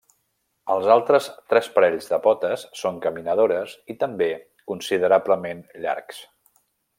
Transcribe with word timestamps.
Els 0.75 0.87
altres 0.93 1.27
tres 1.53 1.67
parells 1.75 2.09
de 2.13 2.19
potes 2.23 2.63
són 2.81 2.97
caminadores 3.03 3.77
i 3.95 3.99
també 4.05 4.31
considerablement 4.73 5.63
llargs. 5.85 6.25